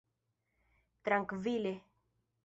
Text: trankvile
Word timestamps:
trankvile 1.03 1.73